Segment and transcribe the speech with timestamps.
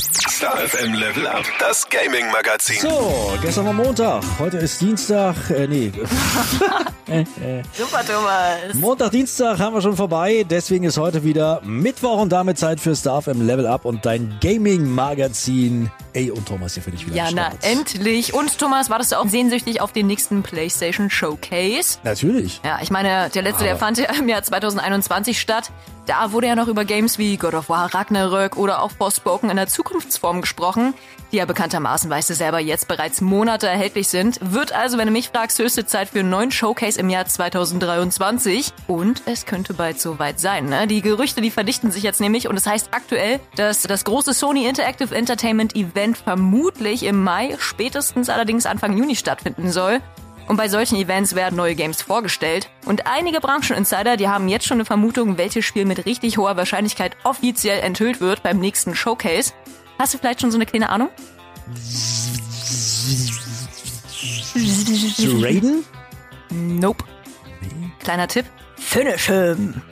[0.00, 2.80] Star FM Level Up, das Gaming Magazin.
[2.80, 5.92] So, gestern war Montag, heute ist Dienstag, äh, nee.
[7.76, 8.74] Super, Thomas.
[8.74, 12.96] Montag, Dienstag haben wir schon vorbei, deswegen ist heute wieder Mittwoch und damit Zeit für
[12.96, 15.90] Star FM Level Up und dein Gaming Magazin.
[16.12, 18.32] Ey, und Thomas hier für dich wieder Ja, na, endlich.
[18.32, 21.98] Und Thomas, wartest du auch sehnsüchtig auf den nächsten PlayStation Showcase?
[22.04, 22.60] Natürlich.
[22.64, 25.70] Ja, ich meine, der letzte, der fand ja im Jahr 2021 statt.
[26.06, 29.56] Da wurde ja noch über Games wie God of War, Ragnarök oder auch Forspoken in
[29.56, 30.94] der Zukunftsform gesprochen,
[31.32, 34.38] die ja bekanntermaßen, weißt du selber, jetzt bereits Monate erhältlich sind.
[34.40, 38.72] Wird also, wenn du mich fragst, höchste Zeit für einen neuen Showcase im Jahr 2023.
[38.86, 40.66] Und es könnte bald soweit sein.
[40.66, 40.86] Ne?
[40.86, 44.66] Die Gerüchte, die verdichten sich jetzt nämlich und es heißt aktuell, dass das große Sony
[44.66, 50.00] Interactive Entertainment Event vermutlich im Mai, spätestens allerdings Anfang Juni stattfinden soll.
[50.46, 52.70] Und bei solchen Events werden neue Games vorgestellt.
[52.84, 57.16] Und einige Brancheninsider, die haben jetzt schon eine Vermutung, welches Spiel mit richtig hoher Wahrscheinlichkeit
[57.22, 59.52] offiziell enthüllt wird beim nächsten Showcase.
[60.00, 61.10] Hast du vielleicht schon so eine kleine Ahnung?
[65.14, 65.84] Zu Raiden?
[66.48, 67.04] Nope.
[67.98, 68.46] Kleiner Tipp.
[68.78, 69.82] Finish him.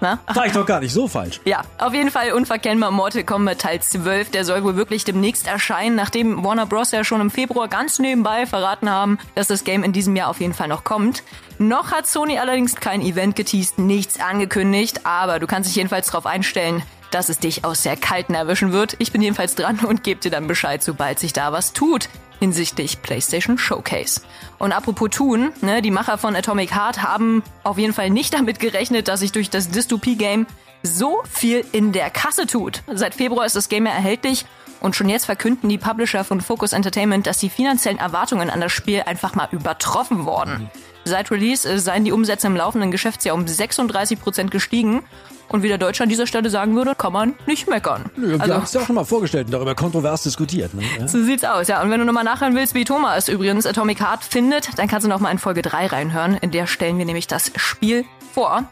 [0.00, 0.18] Na?
[0.32, 1.42] War ich doch gar nicht so falsch.
[1.44, 4.30] Ja, auf jeden Fall unverkennbar Mortal Kombat Teil 12.
[4.30, 6.92] Der soll wohl wirklich demnächst erscheinen, nachdem Warner Bros.
[6.92, 10.40] ja schon im Februar ganz nebenbei verraten haben, dass das Game in diesem Jahr auf
[10.40, 11.22] jeden Fall noch kommt.
[11.58, 16.24] Noch hat Sony allerdings kein Event geteased, nichts angekündigt, aber du kannst dich jedenfalls darauf
[16.24, 16.82] einstellen,
[17.14, 18.96] dass es dich aus der Kalten erwischen wird.
[18.98, 22.08] Ich bin jedenfalls dran und gebe dir dann Bescheid, sobald sich da was tut
[22.40, 24.20] hinsichtlich PlayStation Showcase.
[24.58, 28.58] Und apropos tun, ne, die Macher von Atomic Heart haben auf jeden Fall nicht damit
[28.58, 30.46] gerechnet, dass sich durch das Dystopie-Game
[30.82, 32.82] so viel in der Kasse tut.
[32.92, 34.44] Seit Februar ist das Game ja erhältlich
[34.80, 38.72] und schon jetzt verkünden die Publisher von Focus Entertainment, dass die finanziellen Erwartungen an das
[38.72, 40.70] Spiel einfach mal übertroffen wurden.
[41.04, 45.02] Seit Release äh, seien die Umsätze im laufenden Geschäftsjahr um 36 Prozent gestiegen.
[45.48, 48.06] Und wie der Deutsche an dieser Stelle sagen würde, kann man nicht meckern.
[48.16, 50.72] Wir Also- haben es ja auch schon mal vorgestellt und darüber kontrovers diskutiert.
[50.72, 50.82] Ne?
[50.98, 51.06] Ja.
[51.06, 51.82] so sieht's aus, ja.
[51.82, 55.10] Und wenn du nochmal nachhören willst, wie Thomas übrigens Atomic Heart findet, dann kannst du
[55.10, 56.38] nochmal in Folge 3 reinhören.
[56.40, 58.64] In der stellen wir nämlich das Spiel vor.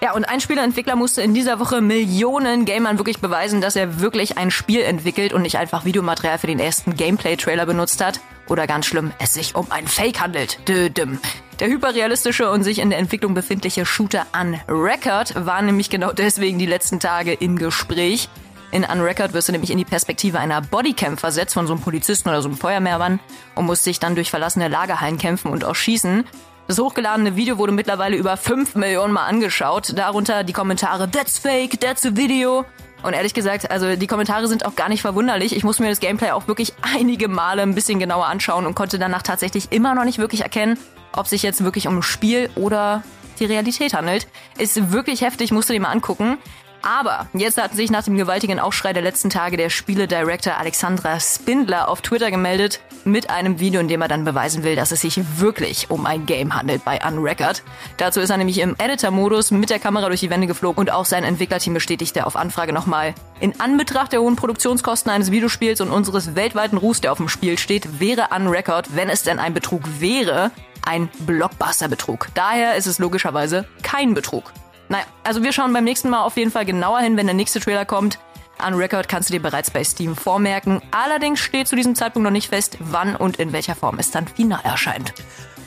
[0.00, 4.38] Ja, und ein Spieleentwickler musste in dieser Woche Millionen Gamern wirklich beweisen, dass er wirklich
[4.38, 8.20] ein Spiel entwickelt und nicht einfach Videomaterial für den ersten Gameplay-Trailer benutzt hat.
[8.48, 10.58] Oder ganz schlimm, es sich um ein Fake handelt.
[10.68, 11.18] Dödüm.
[11.62, 16.66] Der hyperrealistische und sich in der Entwicklung befindliche Shooter Unrecord war nämlich genau deswegen die
[16.66, 18.28] letzten Tage im Gespräch.
[18.72, 22.30] In Unrecord wirst du nämlich in die Perspektive einer Bodycam versetzt von so einem Polizisten
[22.30, 23.20] oder so einem Feuerwehrmann
[23.54, 26.24] und musst dich dann durch verlassene Lagerhallen kämpfen und auch schießen.
[26.66, 29.96] Das hochgeladene Video wurde mittlerweile über 5 Millionen Mal angeschaut.
[29.96, 32.64] Darunter die Kommentare That's fake, that's a video.
[33.04, 35.54] Und ehrlich gesagt, also die Kommentare sind auch gar nicht verwunderlich.
[35.54, 38.98] Ich muss mir das Gameplay auch wirklich einige Male ein bisschen genauer anschauen und konnte
[38.98, 40.76] danach tatsächlich immer noch nicht wirklich erkennen,
[41.12, 43.02] ob sich jetzt wirklich um ein Spiel oder
[43.38, 44.26] die Realität handelt.
[44.58, 46.38] Ist wirklich heftig, musst du dir mal angucken.
[46.82, 51.88] Aber jetzt hat sich nach dem gewaltigen Aufschrei der letzten Tage der Spieledirektor Alexandra Spindler
[51.88, 55.20] auf Twitter gemeldet mit einem Video, in dem er dann beweisen will, dass es sich
[55.38, 57.62] wirklich um ein Game handelt bei Unrecord.
[57.98, 61.04] Dazu ist er nämlich im Editor-Modus mit der Kamera durch die Wände geflogen und auch
[61.04, 66.34] sein Entwicklerteam bestätigte auf Anfrage nochmal, in Anbetracht der hohen Produktionskosten eines Videospiels und unseres
[66.34, 70.50] weltweiten Ruhs, der auf dem Spiel steht, wäre Unrecord, wenn es denn ein Betrug wäre,
[70.84, 72.28] ein Blockbuster-Betrug.
[72.34, 74.52] Daher ist es logischerweise kein Betrug.
[74.92, 77.60] Naja, also wir schauen beim nächsten Mal auf jeden Fall genauer hin, wenn der nächste
[77.60, 78.18] Trailer kommt.
[78.62, 80.82] Unrecord kannst du dir bereits bei Steam vormerken.
[80.90, 84.28] Allerdings steht zu diesem Zeitpunkt noch nicht fest, wann und in welcher Form es dann
[84.28, 85.14] final erscheint.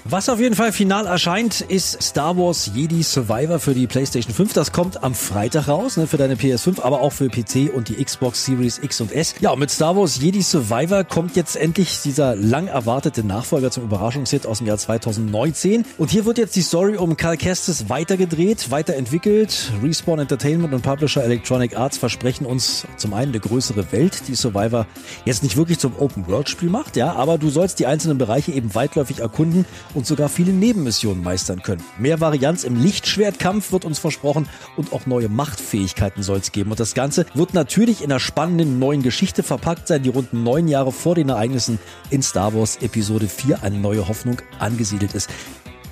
[0.08, 4.54] Was auf jeden Fall final erscheint, ist Star Wars Jedi Survivor für die PlayStation 5.
[4.54, 7.96] Das kommt am Freitag raus, ne, für deine PS5, aber auch für PC und die
[8.04, 9.34] Xbox Series X und S.
[9.40, 13.86] Ja, und mit Star Wars Jedi Survivor kommt jetzt endlich dieser lang erwartete Nachfolger zum
[13.86, 15.84] Überraschungshit aus dem Jahr 2019.
[15.98, 19.72] Und hier wird jetzt die Story um Cal Kestis weitergedreht, weiterentwickelt.
[19.82, 24.86] Respawn Entertainment und Publisher Electronic Arts versprechen uns zum einen eine größere Welt, die Survivor
[25.26, 29.22] jetzt nicht wirklich zum Open-World-Spiel macht, ja, aber du sollst die einzelnen Bereiche eben weitläufig
[29.22, 29.66] erkunden
[29.96, 31.84] und sogar viele Nebenmissionen meistern können.
[31.98, 34.48] Mehr Varianz im Lichtschwertkampf wird uns versprochen
[34.78, 36.72] und auch neue Machtfähigkeiten soll es geben.
[36.72, 40.68] Und das Ganze wird natürlich in einer spannenden neuen Geschichte verpackt sein, die rund neun
[40.68, 45.30] Jahre vor den Ereignissen in Star Wars Episode 4 eine neue Hoffnung angesiedelt ist.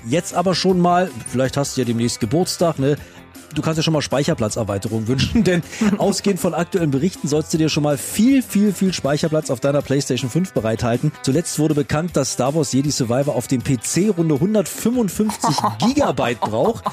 [0.06, 2.96] Jetzt aber schon mal, vielleicht hast du ja demnächst Geburtstag, ne?
[3.54, 5.62] Du kannst dir schon mal Speicherplatzerweiterung wünschen, denn
[5.98, 9.82] ausgehend von aktuellen Berichten sollst du dir schon mal viel, viel, viel Speicherplatz auf deiner
[9.82, 11.12] PlayStation 5 bereithalten.
[11.22, 16.84] Zuletzt wurde bekannt, dass Star Wars Jedi Survivor auf dem PC runde 155 Gigabyte braucht.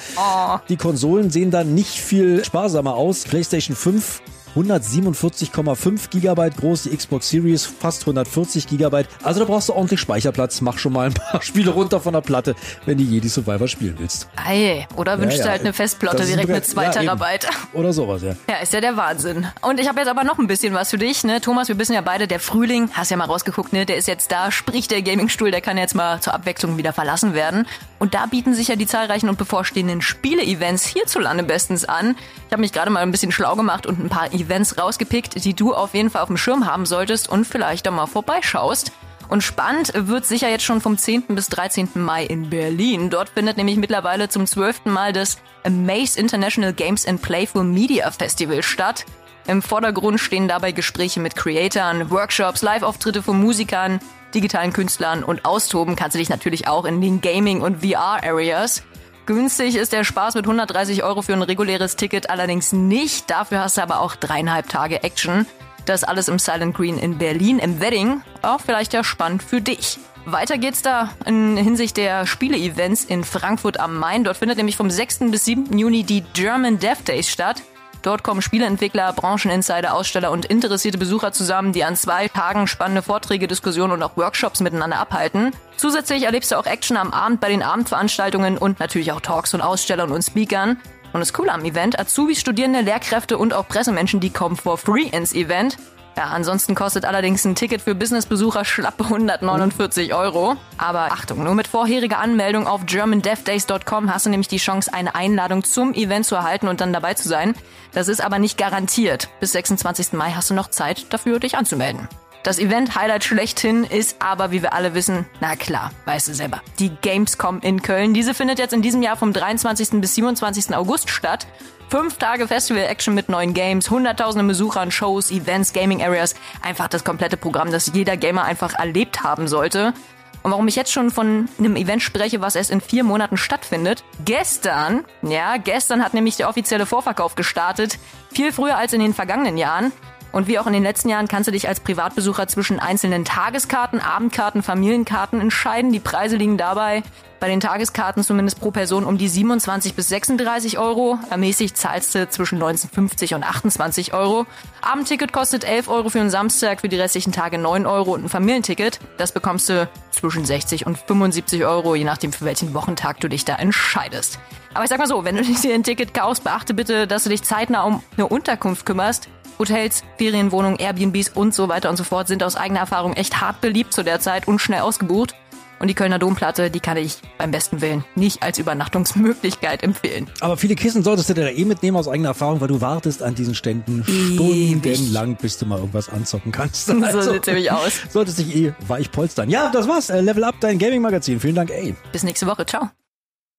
[0.69, 3.23] Die Konsolen sehen dann nicht viel sparsamer aus.
[3.23, 4.21] PlayStation 5
[4.55, 9.07] 147,5 Gigabyte groß, die Xbox Series fast 140 Gigabyte.
[9.23, 10.61] Also da brauchst du ordentlich Speicherplatz.
[10.61, 12.55] Mach schon mal ein paar Spiele runter von der Platte,
[12.85, 14.27] wenn du Jedi Survivor spielen willst.
[14.35, 16.65] Ei, oder wünschst Ja, du ja, halt eine Festplatte das ist direkt mit Brett.
[16.65, 16.91] 2 Ja.
[16.91, 17.47] Terabyte.
[17.73, 18.35] Oder sowas, ja.
[18.49, 19.47] Ja, ist ja der Wahnsinn.
[19.61, 21.39] Und ich habe jetzt aber noch ein bisschen was für dich, ne?
[21.39, 23.85] Thomas, wir wissen ja beide, der Frühling, hast ja mal rausgeguckt, ne?
[23.85, 27.33] Der ist jetzt da, sprich der Gamingstuhl, der kann jetzt mal zur Abwechslung wieder verlassen
[27.33, 27.65] werden.
[27.99, 32.15] Und da bieten sich ja die zahlreichen und bevorstehenden Spiele-Events hierzulande bestens an.
[32.47, 35.53] Ich habe mich gerade mal ein bisschen schlau gemacht und ein paar Events rausgepickt, die
[35.53, 38.91] du auf jeden Fall auf dem Schirm haben solltest und vielleicht da mal vorbeischaust.
[39.29, 41.23] Und spannend wird sicher jetzt schon vom 10.
[41.29, 41.89] bis 13.
[41.95, 43.09] Mai in Berlin.
[43.09, 44.85] Dort findet nämlich mittlerweile zum 12.
[44.85, 49.05] Mal das Amaze International Games and Playful Media Festival statt.
[49.47, 54.01] Im Vordergrund stehen dabei Gespräche mit Creatoren, Workshops, Live-Auftritte von Musikern,
[54.33, 58.83] digitalen Künstlern und austoben kannst du dich natürlich auch in den Gaming- und VR-Areas.
[59.33, 63.31] Günstig ist der Spaß mit 130 Euro für ein reguläres Ticket allerdings nicht.
[63.31, 65.45] Dafür hast du aber auch dreieinhalb Tage Action.
[65.85, 68.23] Das alles im Silent Green in Berlin im Wedding.
[68.41, 69.99] Auch vielleicht ja spannend für dich.
[70.25, 74.25] Weiter geht's da in Hinsicht der Spiele-Events in Frankfurt am Main.
[74.25, 75.31] Dort findet nämlich vom 6.
[75.31, 75.77] bis 7.
[75.77, 77.63] Juni die German Dev Days statt.
[78.01, 83.47] Dort kommen Spieleentwickler, Brancheninsider, Aussteller und interessierte Besucher zusammen, die an zwei Tagen spannende Vorträge,
[83.47, 85.51] Diskussionen und auch Workshops miteinander abhalten.
[85.77, 89.61] Zusätzlich erlebst du auch Action am Abend bei den Abendveranstaltungen und natürlich auch Talks von
[89.61, 90.77] Ausstellern und Speakern.
[91.13, 95.07] Und das Coole am Event, Azubis, Studierende, Lehrkräfte und auch Pressemenschen, die kommen for free
[95.11, 95.77] ins Event.
[96.21, 100.55] Ja, ansonsten kostet allerdings ein Ticket für Businessbesucher schlappe 149 Euro.
[100.77, 105.63] Aber Achtung, nur mit vorheriger Anmeldung auf germandevdays.com hast du nämlich die Chance, eine Einladung
[105.63, 107.55] zum Event zu erhalten und dann dabei zu sein.
[107.91, 109.29] Das ist aber nicht garantiert.
[109.39, 110.13] Bis 26.
[110.13, 112.07] Mai hast du noch Zeit dafür, dich anzumelden.
[112.43, 116.89] Das Event-Highlight schlechthin ist aber, wie wir alle wissen, na klar, weißt du selber, die
[116.89, 118.15] Gamescom in Köln.
[118.15, 120.01] Diese findet jetzt in diesem Jahr vom 23.
[120.01, 120.75] bis 27.
[120.75, 121.45] August statt.
[121.89, 126.33] Fünf Tage Festival-Action mit neuen Games, hunderttausende Besuchern, Shows, Events, Gaming-Areas.
[126.63, 129.93] Einfach das komplette Programm, das jeder Gamer einfach erlebt haben sollte.
[130.41, 134.03] Und warum ich jetzt schon von einem Event spreche, was erst in vier Monaten stattfindet.
[134.25, 137.99] Gestern, ja, gestern hat nämlich der offizielle Vorverkauf gestartet.
[138.33, 139.91] Viel früher als in den vergangenen Jahren.
[140.31, 143.99] Und wie auch in den letzten Jahren kannst du dich als Privatbesucher zwischen einzelnen Tageskarten,
[143.99, 145.91] Abendkarten, Familienkarten entscheiden.
[145.91, 147.03] Die Preise liegen dabei
[147.41, 151.17] bei den Tageskarten zumindest pro Person um die 27 bis 36 Euro.
[151.31, 154.45] Ermäßigt zahlst du zwischen 19,50 und 28 Euro.
[154.81, 158.29] Abendticket kostet 11 Euro für einen Samstag, für die restlichen Tage 9 Euro und ein
[158.29, 158.99] Familienticket.
[159.17, 163.43] Das bekommst du zwischen 60 und 75 Euro, je nachdem für welchen Wochentag du dich
[163.43, 164.37] da entscheidest.
[164.75, 167.29] Aber ich sag mal so, wenn du dir ein Ticket kaufst, beachte bitte, dass du
[167.29, 169.27] dich zeitnah um eine Unterkunft kümmerst.
[169.61, 173.61] Hotels, Ferienwohnungen, Airbnbs und so weiter und so fort sind aus eigener Erfahrung echt hart
[173.61, 175.35] beliebt zu der Zeit und schnell ausgebucht.
[175.79, 180.27] Und die Kölner Domplatte, die kann ich beim besten Willen nicht als Übernachtungsmöglichkeit empfehlen.
[180.39, 183.21] Aber viele Kissen solltest du dir da eh mitnehmen aus eigener Erfahrung, weil du wartest
[183.23, 186.89] an diesen Ständen stundenlang, bis du mal irgendwas anzocken kannst.
[186.89, 187.93] Also, So sieht's nämlich aus.
[188.09, 189.49] Solltest dich eh weich polstern.
[189.49, 190.09] Ja, das war's.
[190.09, 191.39] Äh, Level Up, dein Gaming-Magazin.
[191.39, 191.95] Vielen Dank, ey.
[192.11, 192.65] Bis nächste Woche.
[192.65, 192.89] Ciao.